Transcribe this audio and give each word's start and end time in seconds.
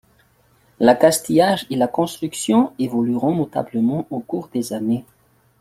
L'accastillage 0.79 1.67
et 1.69 1.75
la 1.75 1.85
construction 1.87 2.73
évolueront 2.79 3.35
notablement 3.35 4.07
au 4.09 4.17
cours 4.19 4.47
des 4.51 4.73
années. 4.73 5.05